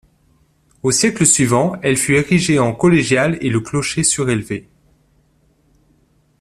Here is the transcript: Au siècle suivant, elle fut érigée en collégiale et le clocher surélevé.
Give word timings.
Au 0.81 0.89
siècle 0.89 1.27
suivant, 1.27 1.77
elle 1.83 1.95
fut 1.95 2.15
érigée 2.15 2.57
en 2.57 2.73
collégiale 2.73 3.37
et 3.41 3.51
le 3.51 3.59
clocher 3.59 4.01
surélevé. 4.03 4.67